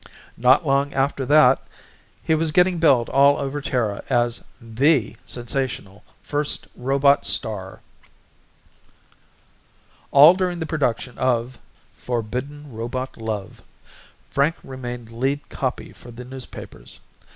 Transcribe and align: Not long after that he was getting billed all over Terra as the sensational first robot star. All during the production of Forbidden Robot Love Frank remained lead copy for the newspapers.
Not 0.35 0.65
long 0.65 0.95
after 0.95 1.27
that 1.27 1.61
he 2.23 2.33
was 2.33 2.51
getting 2.51 2.79
billed 2.79 3.07
all 3.09 3.37
over 3.37 3.61
Terra 3.61 4.03
as 4.09 4.43
the 4.59 5.15
sensational 5.27 6.03
first 6.23 6.67
robot 6.75 7.23
star. 7.23 7.81
All 10.09 10.33
during 10.33 10.57
the 10.59 10.65
production 10.65 11.19
of 11.19 11.59
Forbidden 11.93 12.73
Robot 12.73 13.15
Love 13.17 13.61
Frank 14.31 14.55
remained 14.63 15.11
lead 15.11 15.47
copy 15.49 15.93
for 15.93 16.09
the 16.09 16.25
newspapers. 16.25 16.99